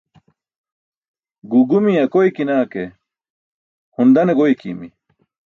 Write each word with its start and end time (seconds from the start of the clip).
Guu 1.49 1.61
gumiye 1.69 1.99
akoykina 2.05 2.55
ke 2.71 2.83
hun 3.95 4.07
dane 4.15 4.33
goykimi 4.37 4.87